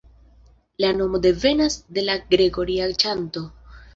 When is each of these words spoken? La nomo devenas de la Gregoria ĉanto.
La 0.83 0.89
nomo 1.01 1.19
devenas 1.25 1.77
de 1.97 2.05
la 2.07 2.17
Gregoria 2.33 2.91
ĉanto. 3.05 3.45